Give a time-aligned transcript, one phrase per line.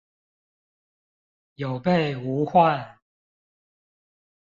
[1.53, 2.97] 有備無患